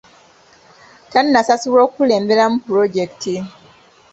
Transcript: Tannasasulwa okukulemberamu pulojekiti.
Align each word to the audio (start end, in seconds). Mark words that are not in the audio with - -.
Tannasasulwa 1.11 1.79
okukulemberamu 1.85 2.55
pulojekiti. 2.65 3.35